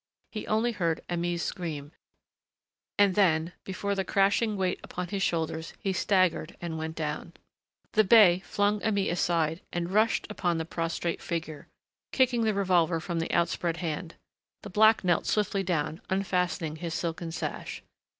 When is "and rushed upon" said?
9.71-10.57